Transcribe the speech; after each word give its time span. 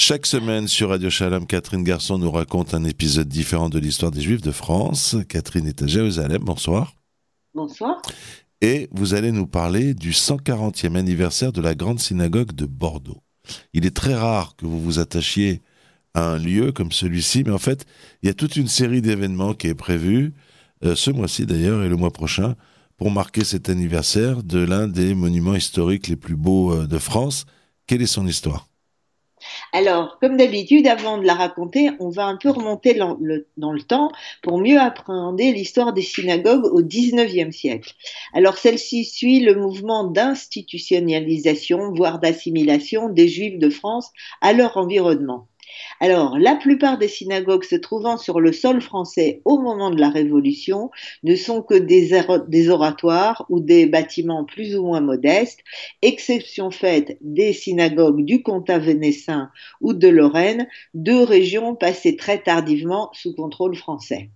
Chaque 0.00 0.26
semaine 0.26 0.68
sur 0.68 0.90
Radio 0.90 1.10
Shalom, 1.10 1.44
Catherine 1.44 1.82
Garçon 1.82 2.18
nous 2.18 2.30
raconte 2.30 2.72
un 2.72 2.84
épisode 2.84 3.26
différent 3.26 3.68
de 3.68 3.80
l'histoire 3.80 4.12
des 4.12 4.20
Juifs 4.20 4.40
de 4.40 4.52
France. 4.52 5.16
Catherine 5.28 5.66
est 5.66 5.82
à 5.82 5.88
Jérusalem, 5.88 6.40
bonsoir. 6.40 6.94
Bonsoir. 7.52 8.00
Et 8.60 8.88
vous 8.92 9.14
allez 9.14 9.32
nous 9.32 9.48
parler 9.48 9.94
du 9.94 10.12
140e 10.12 10.94
anniversaire 10.94 11.50
de 11.50 11.60
la 11.60 11.74
grande 11.74 11.98
synagogue 11.98 12.52
de 12.52 12.64
Bordeaux. 12.64 13.24
Il 13.72 13.86
est 13.86 13.94
très 13.94 14.14
rare 14.14 14.54
que 14.54 14.66
vous 14.66 14.80
vous 14.80 15.00
attachiez 15.00 15.62
à 16.14 16.30
un 16.30 16.38
lieu 16.38 16.70
comme 16.70 16.92
celui-ci, 16.92 17.42
mais 17.42 17.50
en 17.52 17.58
fait, 17.58 17.84
il 18.22 18.28
y 18.28 18.30
a 18.30 18.34
toute 18.34 18.54
une 18.54 18.68
série 18.68 19.02
d'événements 19.02 19.52
qui 19.52 19.66
est 19.66 19.74
prévue, 19.74 20.32
euh, 20.84 20.94
ce 20.94 21.10
mois-ci 21.10 21.44
d'ailleurs 21.44 21.82
et 21.82 21.88
le 21.88 21.96
mois 21.96 22.12
prochain, 22.12 22.54
pour 22.98 23.10
marquer 23.10 23.42
cet 23.42 23.68
anniversaire 23.68 24.44
de 24.44 24.60
l'un 24.60 24.86
des 24.86 25.16
monuments 25.16 25.56
historiques 25.56 26.06
les 26.06 26.16
plus 26.16 26.36
beaux 26.36 26.72
euh, 26.72 26.86
de 26.86 26.98
France. 26.98 27.46
Quelle 27.88 28.00
est 28.00 28.06
son 28.06 28.28
histoire? 28.28 28.67
Alors, 29.72 30.18
comme 30.20 30.36
d'habitude, 30.36 30.86
avant 30.86 31.18
de 31.18 31.26
la 31.26 31.34
raconter, 31.34 31.90
on 32.00 32.08
va 32.08 32.26
un 32.26 32.36
peu 32.36 32.50
remonter 32.50 32.94
dans 32.94 33.16
le, 33.20 33.82
temps 33.82 34.10
pour 34.42 34.58
mieux 34.58 34.78
appréhender 34.78 35.52
l'histoire 35.52 35.92
des 35.92 36.02
synagogues 36.02 36.64
au 36.64 36.82
XIXe 36.82 37.54
siècle. 37.54 37.94
Alors, 38.32 38.56
celle-ci 38.58 39.04
suit 39.04 39.40
le 39.40 39.54
mouvement 39.54 40.04
d'institutionnalisation, 40.04 41.92
voire 41.92 42.18
d'assimilation 42.18 43.08
des 43.08 43.28
Juifs 43.28 43.58
de 43.58 43.70
France 43.70 44.10
à 44.40 44.52
leur 44.52 44.76
environnement. 44.76 45.48
Alors, 46.00 46.38
la 46.38 46.54
plupart 46.54 46.98
des 46.98 47.08
synagogues 47.08 47.64
se 47.64 47.76
trouvant 47.76 48.18
sur 48.18 48.40
le 48.40 48.52
sol 48.52 48.80
français 48.80 49.42
au 49.44 49.58
moment 49.58 49.90
de 49.90 50.00
la 50.00 50.10
Révolution 50.10 50.90
ne 51.22 51.36
sont 51.36 51.62
que 51.62 51.74
des, 51.74 52.70
oratoires 52.70 53.46
ou 53.48 53.60
des 53.60 53.86
bâtiments 53.86 54.44
plus 54.44 54.76
ou 54.76 54.84
moins 54.84 55.00
modestes, 55.00 55.60
exception 56.02 56.70
faite 56.70 57.18
des 57.20 57.52
synagogues 57.52 58.24
du 58.24 58.42
comtat 58.42 58.78
vénessin 58.78 59.50
ou 59.80 59.92
de 59.92 60.08
Lorraine, 60.08 60.68
deux 60.94 61.22
régions 61.22 61.74
passées 61.74 62.16
très 62.16 62.42
tardivement 62.42 63.10
sous 63.12 63.34
contrôle 63.34 63.76
français. 63.76 64.30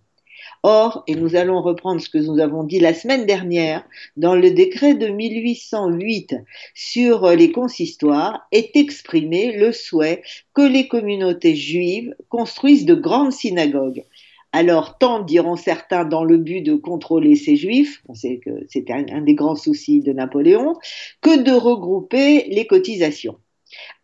Or, 0.63 1.05
et 1.07 1.15
nous 1.15 1.37
allons 1.37 1.61
reprendre 1.61 2.01
ce 2.01 2.09
que 2.09 2.19
nous 2.19 2.39
avons 2.41 2.65
dit 2.65 2.81
la 2.81 2.95
semaine 2.95 3.27
dernière, 3.27 3.85
dans 4.17 4.35
le 4.35 4.51
décret 4.51 4.95
de 4.95 5.09
1808 5.09 6.35
sur 6.75 7.29
les 7.31 7.53
consistoires 7.53 8.47
est 8.53 8.77
exprimé 8.77 9.53
le 9.53 9.73
souhait 9.73 10.23
que 10.55 10.63
les 10.63 10.89
communautés 10.89 11.57
juives 11.57 12.15
construisent 12.29 12.87
de 12.87 12.95
grandes 12.95 13.33
synagogues. 13.33 14.05
Alors, 14.53 14.99
tant 14.99 15.21
diront 15.21 15.57
certains 15.57 16.05
dans 16.05 16.25
le 16.25 16.37
but 16.37 16.61
de 16.61 16.75
contrôler 16.75 17.37
ces 17.37 17.57
juifs, 17.57 18.03
on 18.07 18.15
sait 18.15 18.39
que 18.45 18.51
c'était 18.69 18.93
un, 18.93 19.23
des 19.23 19.35
grands 19.35 19.57
soucis 19.57 20.01
de 20.01 20.13
Napoléon, 20.13 20.77
que 21.23 21.43
de 21.43 21.53
regrouper 21.53 22.45
les 22.49 22.67
cotisations. 22.67 23.39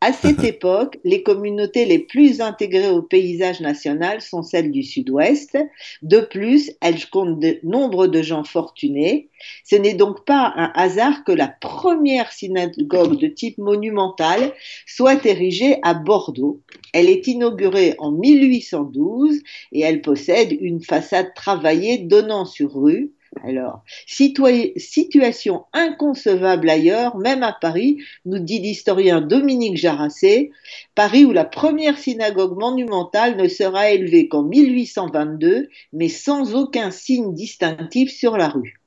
À 0.00 0.12
cette 0.12 0.44
époque, 0.44 0.98
les 1.04 1.22
communautés 1.22 1.84
les 1.84 1.98
plus 1.98 2.40
intégrées 2.40 2.90
au 2.90 3.02
paysage 3.02 3.60
national 3.60 4.20
sont 4.20 4.42
celles 4.42 4.70
du 4.70 4.82
sud-ouest. 4.82 5.58
De 6.02 6.20
plus, 6.20 6.72
elles 6.80 7.06
comptent 7.06 7.40
de 7.40 7.58
nombre 7.62 8.06
de 8.06 8.22
gens 8.22 8.44
fortunés. 8.44 9.28
Ce 9.64 9.76
n'est 9.76 9.94
donc 9.94 10.24
pas 10.24 10.52
un 10.56 10.72
hasard 10.74 11.24
que 11.24 11.32
la 11.32 11.48
première 11.48 12.32
synagogue 12.32 13.18
de 13.18 13.28
type 13.28 13.58
monumental 13.58 14.52
soit 14.86 15.24
érigée 15.26 15.78
à 15.82 15.94
Bordeaux. 15.94 16.60
Elle 16.92 17.08
est 17.08 17.26
inaugurée 17.26 17.94
en 17.98 18.12
1812 18.12 19.40
et 19.72 19.80
elle 19.80 20.00
possède 20.00 20.56
une 20.60 20.82
façade 20.82 21.34
travaillée 21.34 21.98
donnant 21.98 22.44
sur 22.44 22.74
rue 22.74 23.12
alors, 23.44 23.82
situation 24.06 25.64
inconcevable 25.72 26.70
ailleurs, 26.70 27.16
même 27.16 27.42
à 27.42 27.52
Paris, 27.52 27.98
nous 28.24 28.38
dit 28.38 28.58
l'historien 28.58 29.20
Dominique 29.20 29.76
Jarassé, 29.76 30.50
Paris 30.94 31.24
où 31.24 31.32
la 31.32 31.44
première 31.44 31.98
synagogue 31.98 32.58
monumentale 32.58 33.36
ne 33.36 33.48
sera 33.48 33.90
élevée 33.90 34.28
qu'en 34.28 34.42
1822, 34.42 35.68
mais 35.92 36.08
sans 36.08 36.54
aucun 36.54 36.90
signe 36.90 37.34
distinctif 37.34 38.10
sur 38.10 38.36
la 38.36 38.48
rue. 38.48 38.77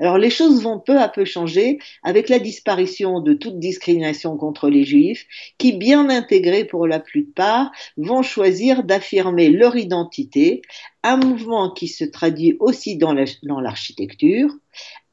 Alors 0.00 0.16
les 0.16 0.30
choses 0.30 0.62
vont 0.62 0.80
peu 0.80 0.98
à 0.98 1.08
peu 1.08 1.26
changer 1.26 1.78
avec 2.02 2.30
la 2.30 2.38
disparition 2.38 3.20
de 3.20 3.34
toute 3.34 3.58
discrimination 3.58 4.38
contre 4.38 4.70
les 4.70 4.84
juifs 4.84 5.26
qui, 5.58 5.72
bien 5.72 6.08
intégrés 6.08 6.64
pour 6.64 6.86
la 6.86 7.00
plupart, 7.00 7.70
vont 7.98 8.22
choisir 8.22 8.82
d'affirmer 8.82 9.50
leur 9.50 9.76
identité, 9.76 10.62
un 11.02 11.18
mouvement 11.18 11.70
qui 11.70 11.86
se 11.86 12.04
traduit 12.04 12.56
aussi 12.60 12.96
dans 12.96 13.12
l'architecture. 13.60 14.50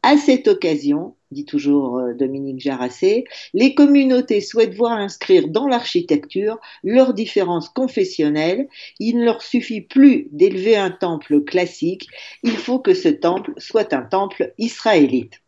À 0.03 0.15
cette 0.15 0.47
occasion, 0.47 1.16
dit 1.31 1.45
toujours 1.45 1.99
euh, 1.99 2.13
Dominique 2.13 2.59
Jarassé, 2.59 3.25
les 3.53 3.73
communautés 3.73 4.41
souhaitent 4.41 4.75
voir 4.75 4.93
inscrire 4.93 5.47
dans 5.47 5.67
l'architecture 5.67 6.57
leurs 6.83 7.13
différences 7.13 7.69
confessionnelles. 7.69 8.67
Il 8.99 9.17
ne 9.17 9.25
leur 9.25 9.41
suffit 9.41 9.81
plus 9.81 10.27
d'élever 10.31 10.77
un 10.77 10.91
temple 10.91 11.41
classique, 11.41 12.07
il 12.43 12.57
faut 12.57 12.79
que 12.79 12.93
ce 12.93 13.09
temple 13.09 13.53
soit 13.57 13.93
un 13.93 14.03
temple 14.03 14.53
israélite. 14.57 15.41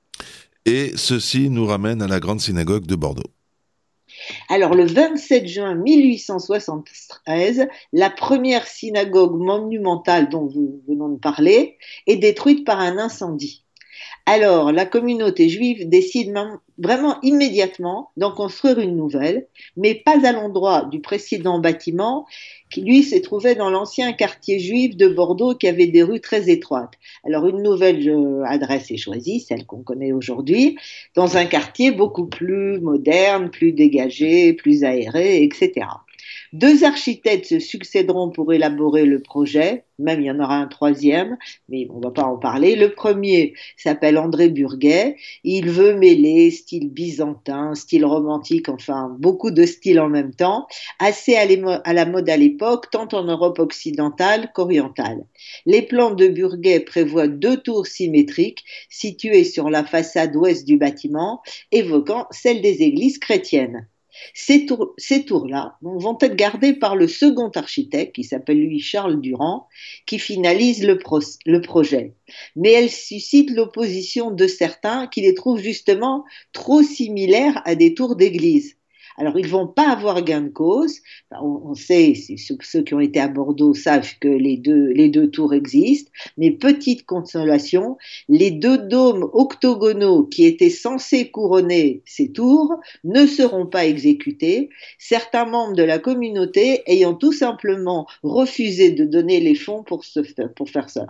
Et 0.66 0.92
ceci 0.96 1.50
nous 1.50 1.66
ramène 1.66 2.02
à 2.02 2.08
la 2.08 2.20
grande 2.20 2.42
synagogue 2.42 2.86
de 2.86 2.96
Bordeaux. 2.96 3.32
Alors 4.50 4.74
le 4.76 4.86
27 4.86 5.48
juin 5.48 5.76
1873, 5.76 7.68
la 7.94 8.10
première 8.10 8.68
synagogue 8.68 9.36
monumentale 9.36 10.30
dont 10.30 10.50
nous 10.54 10.82
venons 10.88 11.10
de 11.10 11.20
parler 11.20 11.78
est 12.08 12.18
détruite 12.18 12.66
par 12.66 12.80
un 12.80 12.98
incendie. 12.98 13.64
Alors, 14.26 14.72
la 14.72 14.86
communauté 14.86 15.50
juive 15.50 15.90
décide 15.90 16.34
vraiment 16.78 17.20
immédiatement 17.22 18.12
d'en 18.16 18.32
construire 18.32 18.80
une 18.80 18.96
nouvelle, 18.96 19.48
mais 19.76 19.96
pas 19.96 20.26
à 20.26 20.32
l'endroit 20.32 20.86
du 20.86 21.00
précédent 21.00 21.60
bâtiment 21.60 22.26
qui, 22.70 22.82
lui, 22.82 23.04
se 23.04 23.16
trouvait 23.16 23.56
dans 23.56 23.70
l'ancien 23.70 24.14
quartier 24.14 24.60
juif 24.60 24.96
de 24.96 25.08
Bordeaux 25.08 25.56
qui 25.56 25.68
avait 25.68 25.88
des 25.88 26.04
rues 26.04 26.22
très 26.22 26.50
étroites. 26.50 26.94
Alors, 27.26 27.48
une 27.48 27.64
nouvelle 27.64 28.08
euh, 28.08 28.44
adresse 28.46 28.92
est 28.92 28.98
choisie, 28.98 29.40
celle 29.40 29.66
qu'on 29.66 29.82
connaît 29.82 30.12
aujourd'hui, 30.12 30.78
dans 31.16 31.38
un 31.38 31.46
quartier 31.46 31.92
beaucoup 31.92 32.28
plus 32.28 32.80
moderne, 32.80 33.50
plus 33.50 33.72
dégagé, 33.72 34.54
plus 34.54 34.84
aéré, 34.84 35.44
etc. 35.44 35.88
Deux 36.54 36.84
architectes 36.84 37.46
se 37.46 37.60
succéderont 37.60 38.30
pour 38.30 38.54
élaborer 38.54 39.06
le 39.06 39.20
projet, 39.20 39.86
même 40.00 40.22
il 40.22 40.28
y 40.28 40.32
en 40.32 40.40
aura 40.40 40.56
un 40.56 40.68
troisième, 40.68 41.38
mais 41.68 41.88
on 41.90 41.98
ne 41.98 42.04
va 42.04 42.12
pas 42.12 42.24
en 42.24 42.38
parler. 42.38 42.76
Le 42.76 42.94
premier 42.94 43.54
s'appelle 43.78 44.18
André 44.18 44.50
Burguet. 44.50 45.18
Il 45.44 45.70
veut 45.70 45.96
mêler 45.96 46.52
style 46.52 46.90
byzantin, 46.90 47.76
style 47.76 48.06
romantique, 48.06 48.70
enfin 48.70 49.16
beaucoup 49.20 49.52
de 49.52 49.66
styles 49.66 50.00
en 50.00 50.10
même 50.10 50.34
temps, 50.34 50.68
assez 51.00 51.36
à 51.36 51.94
la 51.94 52.06
mode 52.06 52.30
à 52.30 52.38
l'époque, 52.38 52.90
tant 52.92 53.08
en 53.12 53.24
Europe 53.24 53.60
occidentale 53.60 54.52
qu'orientale. 54.54 55.26
Les 55.66 55.82
plans 55.82 56.12
de 56.12 56.28
Burguet 56.28 56.80
prévoient 56.82 57.28
deux 57.28 57.58
tours 57.58 57.88
symétriques 57.88 58.64
situées 58.90 59.44
sur 59.44 59.70
la 59.70 59.84
façade 59.84 60.36
ouest 60.36 60.66
du 60.66 60.78
bâtiment, 60.78 61.42
évoquant 61.72 62.28
celle 62.32 62.62
des 62.62 62.82
églises 62.84 63.20
chrétiennes. 63.20 63.88
Ces, 64.34 64.66
tours, 64.66 65.48
là 65.48 65.78
vont 65.82 66.18
être 66.22 66.36
gardées 66.36 66.74
par 66.74 66.96
le 66.96 67.08
second 67.08 67.50
architecte, 67.56 68.16
qui 68.16 68.24
s'appelle 68.24 68.60
lui 68.60 68.80
Charles 68.80 69.22
Durand, 69.22 69.68
qui 70.06 70.20
finalise 70.20 70.86
le, 70.86 71.00
le 71.46 71.62
projet. 71.62 72.16
Mais 72.56 72.72
elles 72.72 72.92
suscitent 72.92 73.52
l'opposition 73.52 74.32
de 74.32 74.48
certains 74.48 75.08
qui 75.08 75.22
les 75.22 75.34
trouvent 75.34 75.62
justement 75.62 76.26
trop 76.54 76.84
similaires 76.84 77.62
à 77.66 77.76
des 77.76 77.94
tours 77.94 78.16
d'église. 78.16 78.79
Alors, 79.20 79.38
ils 79.38 79.50
vont 79.50 79.68
pas 79.68 79.90
avoir 79.90 80.22
gain 80.24 80.42
de 80.42 80.48
cause. 80.48 81.00
On, 81.30 81.74
sait, 81.74 82.14
ceux 82.62 82.84
qui 82.84 82.94
ont 82.94 83.02
été 83.02 83.20
à 83.20 83.28
Bordeaux 83.28 83.74
savent 83.74 84.14
que 84.22 84.30
les 84.30 84.56
deux, 84.56 84.88
les 84.94 85.10
deux 85.10 85.30
tours 85.30 85.54
existent. 85.54 86.10
Mais 86.38 86.52
petite 86.52 87.06
consolation, 87.06 87.98
les 88.30 88.50
deux 88.50 88.78
dômes 88.78 89.30
octogonaux 89.34 90.24
qui 90.24 90.46
étaient 90.46 90.70
censés 90.70 91.30
couronner 91.32 92.02
ces 92.06 92.32
tours 92.32 92.80
ne 93.04 93.26
seront 93.26 93.66
pas 93.66 93.86
exécutés. 93.86 94.70
Certains 94.98 95.46
membres 95.46 95.76
de 95.76 95.84
la 95.84 96.00
communauté 96.00 96.82
ayant 96.86 97.14
tout 97.14 97.34
simplement 97.34 98.08
refusé 98.24 98.92
de 98.92 99.04
donner 99.04 99.42
les 99.42 99.56
fonds 99.56 99.84
pour, 99.84 100.06
pour 100.56 100.70
faire 100.70 100.90
ça. 100.90 101.08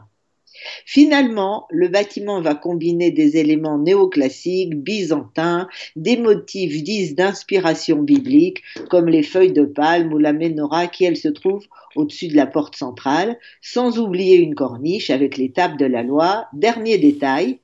Finalement, 0.86 1.68
le 1.70 1.88
bâtiment 1.88 2.42
va 2.42 2.56
combiner 2.56 3.12
des 3.12 3.38
éléments 3.38 3.78
néoclassiques, 3.78 4.76
byzantins, 4.76 5.68
des 5.96 6.18
motifs 6.18 6.84
dits 6.84 7.14
d'inspiration 7.14 8.02
biblique, 8.02 8.62
comme 8.90 9.08
les 9.08 9.24
feuilles 9.24 9.54
de 9.54 9.66
palme 9.66 10.14
ou 10.14 10.18
la 10.18 10.34
menorah 10.34 10.88
qui, 10.88 11.06
elle, 11.06 11.18
se 11.18 11.28
trouve 11.28 11.66
au-dessus 11.96 12.28
de 12.28 12.36
la 12.36 12.48
porte 12.48 12.76
centrale, 12.76 13.38
sans 13.62 14.00
oublier 14.00 14.38
une 14.38 14.56
corniche 14.56 15.10
avec 15.10 15.38
les 15.38 15.52
tables 15.52 15.78
de 15.78 15.86
la 15.86 16.04
loi. 16.04 16.48
Dernier 16.54 16.98
détail, 16.98 17.60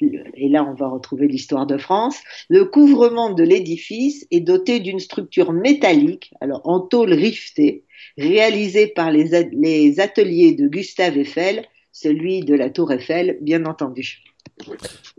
et 0.00 0.48
là 0.48 0.64
on 0.64 0.74
va 0.74 0.88
retrouver 0.88 1.26
l'histoire 1.28 1.66
de 1.66 1.78
France, 1.78 2.18
le 2.48 2.64
couvrement 2.64 3.32
de 3.32 3.42
l'édifice 3.42 4.26
est 4.30 4.40
doté 4.40 4.80
d'une 4.80 4.98
structure 4.98 5.52
métallique, 5.52 6.32
alors 6.40 6.60
en 6.64 6.80
tôle 6.80 7.12
rivetée, 7.12 7.84
réalisée 8.18 8.88
par 8.88 9.10
les, 9.10 9.48
les 9.52 10.00
ateliers 10.00 10.52
de 10.52 10.68
Gustave 10.68 11.16
Eiffel 11.16 11.64
celui 11.96 12.40
de 12.40 12.54
la 12.54 12.68
tour 12.68 12.92
Eiffel, 12.92 13.38
bien 13.40 13.64
entendu. 13.64 14.22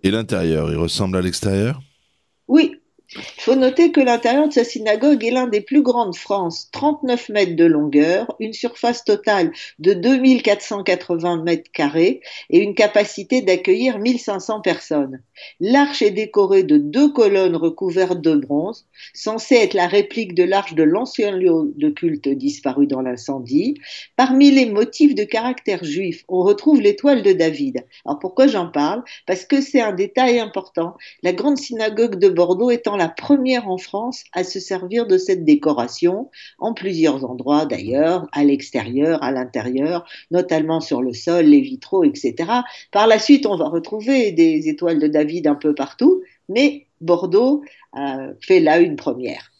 Et 0.03 0.11
l'intérieur, 0.11 0.69
il 0.69 0.77
ressemble 0.77 1.17
à 1.17 1.21
l'extérieur? 1.21 1.81
Oui, 2.47 2.79
Il 3.15 3.21
faut 3.37 3.55
noter 3.55 3.93
que 3.93 4.01
l'intérieur 4.01 4.49
de 4.49 4.53
sa 4.53 4.65
synagogue 4.65 5.23
est 5.23 5.31
l'un 5.31 5.47
des 5.47 5.61
plus 5.61 5.81
grands 5.81 6.09
de 6.09 6.15
France, 6.15 6.67
39 6.73 7.29
mètres 7.29 7.55
de 7.55 7.63
longueur, 7.63 8.35
une 8.41 8.51
surface 8.51 9.05
totale 9.05 9.53
de 9.79 9.93
2480 9.93 11.43
mètres 11.43 11.71
carrés 11.71 12.19
et 12.49 12.59
une 12.59 12.75
capacité 12.75 13.41
d'accueillir 13.41 13.97
1500 13.99 14.59
personnes. 14.59 15.21
L'arche 15.61 16.01
est 16.01 16.11
décorée 16.11 16.63
de 16.63 16.75
deux 16.75 17.09
colonnes 17.13 17.55
recouvertes 17.55 18.19
de 18.19 18.35
bronze, 18.35 18.85
censées 19.13 19.55
être 19.55 19.73
la 19.73 19.87
réplique 19.87 20.33
de 20.33 20.43
l'arche 20.43 20.73
de 20.73 20.83
l'ancien 20.83 21.31
lieu 21.31 21.73
de 21.77 21.87
culte 21.87 22.27
disparu 22.27 22.87
dans 22.87 23.01
l'incendie. 23.01 23.75
Parmi 24.17 24.51
les 24.51 24.65
motifs 24.65 25.15
de 25.15 25.23
caractère 25.23 25.85
juif, 25.85 26.25
on 26.27 26.41
retrouve 26.41 26.81
l'étoile 26.81 27.23
de 27.23 27.31
David. 27.31 27.85
Alors 28.03 28.19
pourquoi 28.19 28.47
j'en 28.47 28.67
parle? 28.67 29.03
Parce 29.25 29.45
que 29.45 29.61
c'est 29.61 29.81
un 29.81 29.93
détail 29.93 30.39
important. 30.39 30.97
La 31.23 31.31
grande 31.31 31.57
synagogue 31.57 32.19
de 32.19 32.27
Bordeaux 32.27 32.69
étant 32.69 32.96
la 32.97 33.07
première 33.09 33.69
en 33.69 33.77
France 33.77 34.23
à 34.33 34.43
se 34.43 34.59
servir 34.59 35.07
de 35.07 35.17
cette 35.17 35.45
décoration, 35.45 36.29
en 36.59 36.73
plusieurs 36.73 37.23
endroits 37.23 37.65
d'ailleurs, 37.65 38.27
à 38.33 38.43
l'extérieur, 38.43 39.23
à 39.23 39.31
l'intérieur, 39.31 40.05
notamment 40.31 40.81
sur 40.81 41.01
le 41.01 41.13
sol, 41.13 41.45
les 41.45 41.61
vitraux, 41.61 42.03
etc. 42.03 42.35
Par 42.91 43.07
la 43.07 43.19
suite, 43.19 43.45
on 43.45 43.55
va 43.55 43.69
retrouver 43.69 44.31
des 44.31 44.67
étoiles 44.67 44.99
de 44.99 45.07
David 45.07 45.47
un 45.47 45.55
peu 45.55 45.73
partout, 45.73 46.23
mais 46.49 46.87
Bordeaux 46.99 47.63
euh, 47.95 48.33
fait 48.41 48.59
là 48.59 48.79
une 48.79 48.95
première. 48.95 49.51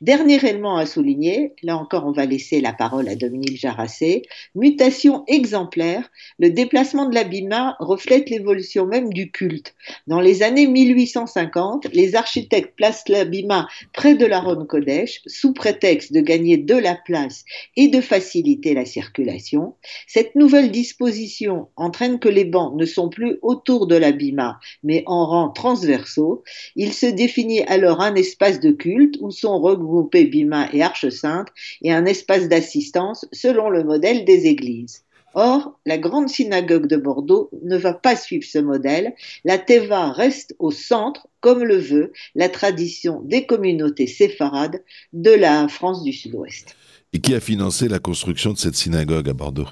Dernier 0.00 0.36
élément 0.44 0.76
à 0.76 0.86
souligner, 0.86 1.52
là 1.62 1.76
encore 1.76 2.06
on 2.06 2.12
va 2.12 2.26
laisser 2.26 2.60
la 2.60 2.72
parole 2.72 3.08
à 3.08 3.14
Dominique 3.14 3.58
Jarassé, 3.58 4.22
mutation 4.54 5.24
exemplaire, 5.26 6.10
le 6.38 6.50
déplacement 6.50 7.06
de 7.08 7.14
l'abima 7.14 7.76
reflète 7.80 8.30
l'évolution 8.30 8.86
même 8.86 9.12
du 9.12 9.30
culte. 9.30 9.74
Dans 10.06 10.20
les 10.20 10.42
années 10.42 10.66
1850, 10.66 11.88
les 11.92 12.14
architectes 12.14 12.74
placent 12.76 13.08
l'abima 13.08 13.68
près 13.92 14.14
de 14.14 14.26
la 14.26 14.40
Ronde 14.40 14.66
Kodesh 14.66 15.22
sous 15.26 15.52
prétexte 15.52 16.12
de 16.12 16.20
gagner 16.20 16.56
de 16.56 16.74
la 16.74 16.94
place 16.94 17.44
et 17.76 17.88
de 17.88 18.00
faciliter 18.00 18.74
la 18.74 18.84
circulation. 18.84 19.74
Cette 20.06 20.34
nouvelle 20.34 20.70
disposition 20.70 21.68
entraîne 21.76 22.18
que 22.18 22.28
les 22.28 22.44
bancs 22.44 22.74
ne 22.76 22.86
sont 22.86 23.08
plus 23.08 23.38
autour 23.42 23.86
de 23.86 23.96
l'abima 23.96 24.58
mais 24.82 25.02
en 25.06 25.26
rang 25.26 25.48
transversaux. 25.50 26.42
Il 26.74 26.92
se 26.92 27.06
définit 27.06 27.62
alors 27.62 28.00
un 28.00 28.14
espace 28.14 28.60
de 28.60 28.70
culte 28.70 29.16
où 29.20 29.30
sont 29.30 29.60
regrouper 29.66 30.24
Bima 30.24 30.68
et 30.72 30.82
Arche 30.82 31.08
Sainte 31.08 31.48
et 31.82 31.92
un 31.92 32.06
espace 32.06 32.48
d'assistance 32.48 33.26
selon 33.32 33.68
le 33.68 33.84
modèle 33.84 34.24
des 34.24 34.46
églises. 34.46 35.02
Or, 35.34 35.78
la 35.84 35.98
grande 35.98 36.30
synagogue 36.30 36.86
de 36.86 36.96
Bordeaux 36.96 37.50
ne 37.62 37.76
va 37.76 37.92
pas 37.92 38.16
suivre 38.16 38.44
ce 38.44 38.58
modèle. 38.58 39.14
La 39.44 39.58
Teva 39.58 40.10
reste 40.10 40.56
au 40.58 40.70
centre, 40.70 41.28
comme 41.40 41.62
le 41.62 41.76
veut 41.76 42.12
la 42.34 42.48
tradition 42.48 43.20
des 43.22 43.44
communautés 43.44 44.06
séfarades 44.06 44.82
de 45.12 45.32
la 45.32 45.68
France 45.68 46.02
du 46.02 46.14
Sud-Ouest. 46.14 46.74
Et 47.12 47.20
qui 47.20 47.34
a 47.34 47.40
financé 47.40 47.86
la 47.86 47.98
construction 47.98 48.54
de 48.54 48.58
cette 48.58 48.76
synagogue 48.76 49.28
à 49.28 49.34
Bordeaux? 49.34 49.68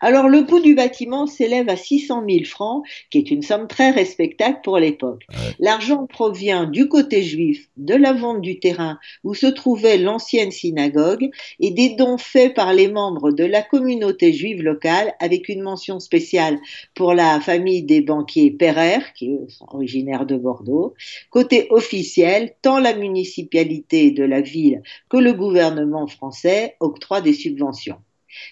Alors 0.00 0.28
le 0.28 0.42
coût 0.42 0.60
du 0.60 0.74
bâtiment 0.74 1.26
s'élève 1.26 1.68
à 1.68 1.76
600 1.76 2.24
000 2.28 2.44
francs, 2.44 2.84
qui 3.10 3.18
est 3.18 3.30
une 3.30 3.42
somme 3.42 3.66
très 3.66 3.90
respectable 3.90 4.60
pour 4.62 4.78
l'époque. 4.78 5.26
L'argent 5.58 6.06
provient 6.06 6.64
du 6.64 6.88
côté 6.88 7.22
juif, 7.22 7.68
de 7.76 7.94
la 7.94 8.12
vente 8.12 8.40
du 8.40 8.58
terrain 8.58 8.98
où 9.22 9.34
se 9.34 9.46
trouvait 9.46 9.98
l'ancienne 9.98 10.50
synagogue 10.50 11.30
et 11.60 11.70
des 11.70 11.90
dons 11.96 12.18
faits 12.18 12.54
par 12.54 12.72
les 12.72 12.88
membres 12.88 13.30
de 13.30 13.44
la 13.44 13.62
communauté 13.62 14.32
juive 14.32 14.62
locale 14.62 15.14
avec 15.20 15.48
une 15.48 15.62
mention 15.62 16.00
spéciale 16.00 16.58
pour 16.94 17.14
la 17.14 17.40
famille 17.40 17.82
des 17.82 18.00
banquiers 18.00 18.50
Perrer, 18.50 19.00
qui 19.16 19.32
est 19.32 19.38
originaire 19.72 20.26
de 20.26 20.36
Bordeaux. 20.36 20.94
Côté 21.30 21.66
officiel, 21.70 22.54
tant 22.62 22.78
la 22.78 22.94
municipalité 22.94 24.10
de 24.10 24.24
la 24.24 24.40
ville 24.40 24.82
que 25.08 25.16
le 25.16 25.32
gouvernement 25.32 26.06
français 26.06 26.76
octroient 26.80 27.20
des 27.20 27.32
subventions. 27.32 27.98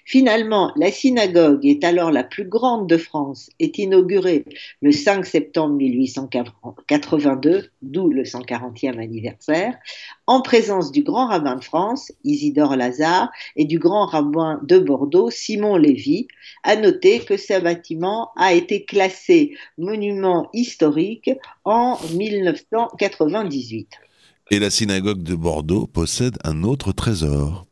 Finalement, 0.05 0.73
la 0.77 0.91
synagogue 0.91 1.65
est 1.67 1.85
alors 1.85 2.11
la 2.11 2.25
plus 2.25 2.45
grande 2.45 2.89
de 2.89 2.97
France, 2.97 3.51
est 3.59 3.79
inaugurée 3.79 4.45
le 4.81 4.93
5 4.93 5.25
septembre 5.27 5.75
1882, 5.77 7.71
d'où 7.83 8.11
le 8.11 8.23
140e 8.23 8.99
anniversaire, 8.99 9.77
en 10.27 10.41
présence 10.41 10.93
du 10.93 11.03
grand 11.03 11.27
rabbin 11.27 11.57
de 11.57 11.65
France, 11.65 12.13
Isidore 12.25 12.77
Lazare, 12.77 13.31
et 13.57 13.65
du 13.65 13.79
grand 13.79 14.07
rabbin 14.07 14.61
de 14.63 14.79
Bordeaux, 14.79 15.31
Simon 15.31 15.77
Lévy. 15.77 16.29
À 16.63 16.77
noter 16.77 17.21
que 17.21 17.37
ce 17.37 17.61
bâtiment 17.61 18.31
a 18.37 18.53
été 18.55 18.85
classé 18.85 19.57
monument 19.79 20.49
historique 20.53 21.31
en 21.65 21.99
1998. 22.15 23.89
Et 24.51 24.59
la 24.59 24.71
synagogue 24.71 25.23
de 25.23 25.35
Bordeaux 25.35 25.87
possède 25.87 26.37
un 26.45 26.63
autre 26.63 26.93
trésor. 26.93 27.67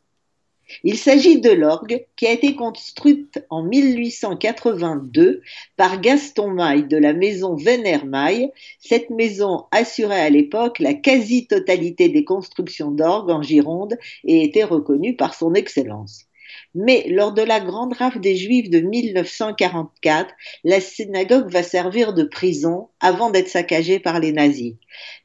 Il 0.83 0.97
s'agit 0.97 1.39
de 1.39 1.51
l'orgue 1.51 2.05
qui 2.15 2.27
a 2.27 2.31
été 2.31 2.55
construite 2.55 3.45
en 3.49 3.63
1882 3.63 5.41
par 5.77 6.01
Gaston 6.01 6.51
Maille 6.51 6.87
de 6.87 6.97
la 6.97 7.13
maison 7.13 7.55
Vénère 7.55 8.05
Maille. 8.05 8.51
Cette 8.79 9.09
maison 9.09 9.65
assurait 9.71 10.21
à 10.21 10.29
l'époque 10.29 10.79
la 10.79 10.93
quasi-totalité 10.93 12.09
des 12.09 12.23
constructions 12.23 12.91
d'orgues 12.91 13.31
en 13.31 13.41
Gironde 13.41 13.97
et 14.23 14.43
était 14.43 14.63
reconnue 14.63 15.15
par 15.15 15.33
son 15.33 15.53
excellence. 15.53 16.25
Mais 16.73 17.05
lors 17.09 17.33
de 17.33 17.41
la 17.41 17.59
grande 17.59 17.93
rafle 17.93 18.19
des 18.19 18.35
Juifs 18.35 18.69
de 18.69 18.79
1944, 18.79 20.33
la 20.63 20.79
synagogue 20.79 21.49
va 21.49 21.63
servir 21.63 22.13
de 22.13 22.23
prison 22.23 22.89
avant 22.99 23.29
d'être 23.29 23.49
saccagée 23.49 23.99
par 23.99 24.19
les 24.19 24.31
nazis. 24.31 24.75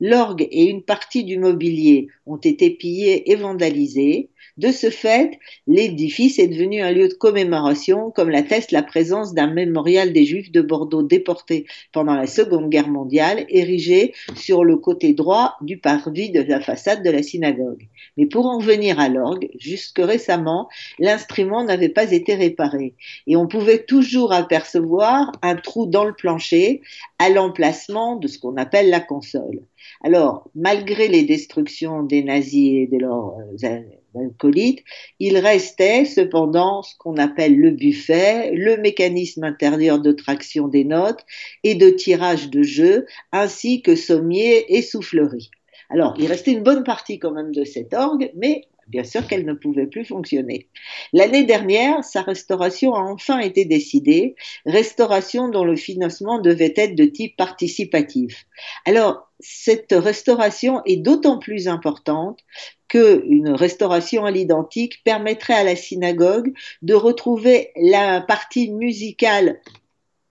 L'orgue 0.00 0.46
et 0.50 0.64
une 0.64 0.82
partie 0.82 1.24
du 1.24 1.38
mobilier 1.38 2.08
ont 2.26 2.36
été 2.36 2.70
pillés 2.70 3.30
et 3.30 3.36
vandalisés. 3.36 4.30
De 4.56 4.72
ce 4.72 4.88
fait, 4.88 5.38
l'édifice 5.66 6.38
est 6.38 6.48
devenu 6.48 6.80
un 6.80 6.90
lieu 6.90 7.08
de 7.08 7.14
commémoration, 7.14 8.10
comme 8.10 8.30
l'atteste 8.30 8.72
la 8.72 8.82
présence 8.82 9.34
d'un 9.34 9.52
mémorial 9.52 10.14
des 10.14 10.24
Juifs 10.24 10.50
de 10.50 10.62
Bordeaux 10.62 11.02
déportés 11.02 11.66
pendant 11.92 12.14
la 12.14 12.26
Seconde 12.26 12.70
Guerre 12.70 12.88
mondiale, 12.88 13.44
érigé 13.50 14.14
sur 14.34 14.64
le 14.64 14.76
côté 14.78 15.12
droit 15.12 15.56
du 15.60 15.76
parvis 15.76 16.30
de 16.30 16.40
la 16.40 16.60
façade 16.60 17.02
de 17.02 17.10
la 17.10 17.22
synagogue. 17.22 17.86
Mais 18.16 18.24
pour 18.24 18.46
en 18.46 18.58
venir 18.58 18.98
à 18.98 19.10
l'orgue, 19.10 19.50
jusque 19.58 19.98
récemment, 19.98 20.68
l'instrument 20.98 21.62
n'avait 21.62 21.90
pas 21.90 22.12
été 22.12 22.34
réparé 22.34 22.94
et 23.26 23.36
on 23.36 23.46
pouvait 23.46 23.84
toujours 23.84 24.32
apercevoir 24.32 25.32
un 25.42 25.56
trou 25.56 25.86
dans 25.86 26.04
le 26.04 26.14
plancher 26.14 26.80
à 27.18 27.28
l'emplacement 27.28 28.16
de 28.16 28.26
ce 28.26 28.38
qu'on 28.38 28.56
appelle 28.56 28.90
la 28.90 29.00
console. 29.00 29.55
Alors, 30.02 30.50
malgré 30.54 31.08
les 31.08 31.22
destructions 31.22 32.02
des 32.02 32.22
nazis 32.22 32.74
et 32.74 32.86
de 32.86 32.98
leurs 32.98 33.36
euh, 33.64 33.80
alcoolites, 34.14 34.82
il 35.18 35.38
restait 35.38 36.04
cependant 36.04 36.82
ce 36.82 36.94
qu'on 36.98 37.16
appelle 37.16 37.56
le 37.56 37.70
buffet, 37.70 38.52
le 38.52 38.76
mécanisme 38.76 39.44
intérieur 39.44 40.00
de 40.00 40.12
traction 40.12 40.68
des 40.68 40.84
notes 40.84 41.24
et 41.64 41.74
de 41.74 41.90
tirage 41.90 42.50
de 42.50 42.62
jeu, 42.62 43.06
ainsi 43.32 43.82
que 43.82 43.96
sommier 43.96 44.76
et 44.76 44.82
soufflerie. 44.82 45.50
Alors, 45.88 46.14
il 46.18 46.26
restait 46.26 46.52
une 46.52 46.62
bonne 46.62 46.84
partie 46.84 47.18
quand 47.18 47.32
même 47.32 47.52
de 47.52 47.64
cet 47.64 47.94
orgue, 47.94 48.32
mais 48.34 48.64
bien 48.88 49.04
sûr 49.04 49.26
qu'elle 49.26 49.44
ne 49.44 49.52
pouvait 49.52 49.86
plus 49.86 50.04
fonctionner. 50.04 50.68
L'année 51.12 51.44
dernière, 51.44 52.04
sa 52.04 52.22
restauration 52.22 52.94
a 52.94 53.00
enfin 53.00 53.38
été 53.38 53.64
décidée, 53.64 54.36
restauration 54.64 55.48
dont 55.48 55.64
le 55.64 55.76
financement 55.76 56.40
devait 56.40 56.74
être 56.76 56.94
de 56.94 57.04
type 57.04 57.36
participatif. 57.36 58.46
Alors, 58.84 59.30
cette 59.40 59.92
restauration 59.92 60.82
est 60.84 60.96
d'autant 60.96 61.38
plus 61.38 61.68
importante 61.68 62.40
qu'une 62.88 63.50
restauration 63.50 64.24
à 64.24 64.30
l'identique 64.30 65.02
permettrait 65.04 65.54
à 65.54 65.64
la 65.64 65.76
synagogue 65.76 66.52
de 66.82 66.94
retrouver 66.94 67.70
la 67.76 68.20
partie 68.20 68.70
musicale 68.70 69.60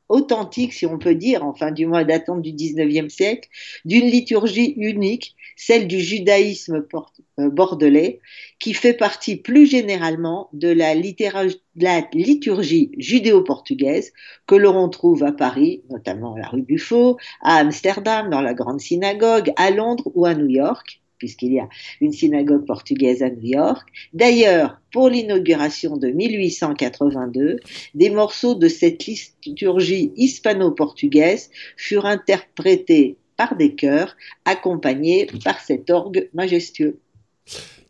authentique, 0.09 0.73
si 0.73 0.85
on 0.85 0.97
peut 0.97 1.15
dire, 1.15 1.43
enfin 1.43 1.71
du 1.71 1.85
moins 1.85 2.03
datant 2.03 2.37
du 2.37 2.51
19e 2.51 3.09
siècle, 3.09 3.49
d'une 3.85 4.05
liturgie 4.05 4.73
unique, 4.77 5.35
celle 5.55 5.87
du 5.87 5.99
judaïsme 5.99 6.75
euh, 6.75 7.24
bordelais, 7.37 8.21
qui 8.59 8.73
fait 8.73 8.93
partie 8.93 9.35
plus 9.35 9.65
généralement 9.65 10.49
de 10.53 10.69
la, 10.69 10.93
liturgie 10.95 12.91
judéo-portugaise 12.97 14.13
que 14.47 14.55
l'on 14.55 14.89
trouve 14.89 15.23
à 15.23 15.31
Paris, 15.31 15.83
notamment 15.89 16.35
à 16.35 16.39
la 16.39 16.47
rue 16.47 16.61
Buffo, 16.61 17.17
à 17.41 17.57
Amsterdam, 17.57 18.29
dans 18.29 18.41
la 18.41 18.53
grande 18.53 18.79
synagogue, 18.79 19.51
à 19.57 19.71
Londres 19.71 20.11
ou 20.15 20.25
à 20.25 20.33
New 20.33 20.49
York 20.49 21.01
puisqu'il 21.17 21.53
y 21.53 21.59
a 21.59 21.69
une 22.01 22.11
synagogue 22.11 22.65
portugaise 22.65 23.23
à 23.23 23.29
New 23.29 23.41
York. 23.41 23.87
D'ailleurs, 24.13 24.81
pour 24.91 25.09
l'inauguration 25.09 25.97
de 25.97 26.09
1882, 26.09 27.61
des 27.93 28.09
morceaux 28.09 28.53
de 28.53 28.67
cette 28.67 29.05
liturgie 29.05 30.11
hispano-portugaise 30.17 31.49
furent 31.77 32.05
interprétés 32.05 33.17
par 33.37 33.55
des 33.55 33.75
chœurs, 33.75 34.15
accompagnés 34.45 35.27
par 35.43 35.59
cet 35.59 35.89
orgue 35.89 36.29
majestueux. 36.33 36.99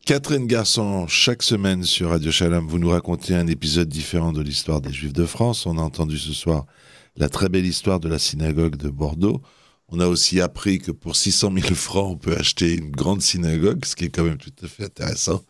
Catherine 0.05 0.45
Garçon, 0.45 1.07
chaque 1.07 1.41
semaine 1.41 1.83
sur 1.83 2.09
Radio 2.09 2.31
Shalom, 2.31 2.67
vous 2.67 2.77
nous 2.77 2.89
racontez 2.89 3.33
un 3.33 3.47
épisode 3.47 3.89
différent 3.89 4.33
de 4.33 4.41
l'histoire 4.41 4.79
des 4.79 4.93
Juifs 4.93 5.13
de 5.13 5.25
France. 5.25 5.65
On 5.65 5.77
a 5.77 5.81
entendu 5.81 6.19
ce 6.19 6.31
soir 6.31 6.65
la 7.15 7.27
très 7.27 7.49
belle 7.49 7.65
histoire 7.65 7.99
de 7.99 8.07
la 8.07 8.19
synagogue 8.19 8.75
de 8.75 8.89
Bordeaux. 8.89 9.41
On 9.89 9.99
a 9.99 10.07
aussi 10.07 10.41
appris 10.41 10.79
que 10.79 10.91
pour 10.91 11.15
600 11.15 11.51
000 11.57 11.73
francs, 11.73 12.11
on 12.11 12.17
peut 12.17 12.35
acheter 12.37 12.75
une 12.75 12.91
grande 12.91 13.21
synagogue, 13.21 13.83
ce 13.85 13.95
qui 13.95 14.05
est 14.05 14.09
quand 14.09 14.23
même 14.23 14.37
tout 14.37 14.53
à 14.63 14.67
fait 14.67 14.85
intéressant. 14.85 15.41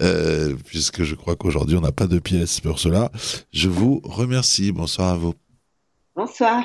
Euh, 0.00 0.56
puisque 0.64 1.02
je 1.02 1.14
crois 1.14 1.36
qu'aujourd'hui 1.36 1.76
on 1.76 1.82
n'a 1.82 1.92
pas 1.92 2.06
de 2.06 2.18
pièces 2.18 2.60
pour 2.60 2.78
cela. 2.78 3.10
Je 3.52 3.68
vous 3.68 4.00
remercie. 4.04 4.72
Bonsoir 4.72 5.08
à 5.08 5.16
vous. 5.16 5.34
Bonsoir. 6.14 6.64